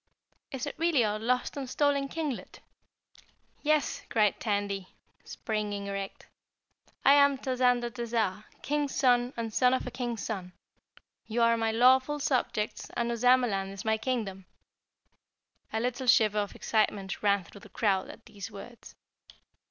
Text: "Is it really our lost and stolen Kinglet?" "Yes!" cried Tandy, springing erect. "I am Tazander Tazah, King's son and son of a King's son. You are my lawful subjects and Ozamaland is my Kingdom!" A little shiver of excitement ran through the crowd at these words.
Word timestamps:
"Is 0.51 0.65
it 0.65 0.73
really 0.79 1.05
our 1.05 1.19
lost 1.19 1.55
and 1.55 1.69
stolen 1.69 2.07
Kinglet?" 2.09 2.59
"Yes!" 3.61 4.01
cried 4.09 4.39
Tandy, 4.39 4.87
springing 5.23 5.85
erect. 5.85 6.25
"I 7.05 7.13
am 7.13 7.37
Tazander 7.37 7.91
Tazah, 7.91 8.45
King's 8.63 8.95
son 8.95 9.31
and 9.37 9.53
son 9.53 9.75
of 9.75 9.85
a 9.85 9.91
King's 9.91 10.23
son. 10.25 10.53
You 11.27 11.43
are 11.43 11.55
my 11.55 11.69
lawful 11.71 12.19
subjects 12.19 12.89
and 12.97 13.11
Ozamaland 13.11 13.73
is 13.73 13.85
my 13.85 13.99
Kingdom!" 13.99 14.47
A 15.71 15.79
little 15.79 16.07
shiver 16.07 16.39
of 16.39 16.55
excitement 16.55 17.21
ran 17.21 17.43
through 17.43 17.61
the 17.61 17.69
crowd 17.69 18.09
at 18.09 18.25
these 18.25 18.49
words. 18.49 18.95